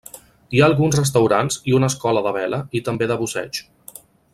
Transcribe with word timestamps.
Hi 0.53 0.61
ha 0.61 0.63
alguns 0.69 0.97
restaurants 0.99 1.59
i 1.73 1.77
una 1.81 1.91
escola 1.95 2.25
de 2.29 2.33
vela 2.41 2.63
i 2.81 2.85
també 2.89 3.13
de 3.13 3.23
busseig. 3.23 3.65